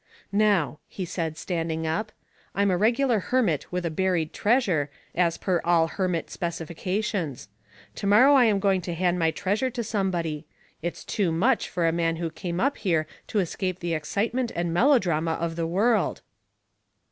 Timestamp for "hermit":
3.19-3.71, 5.89-6.31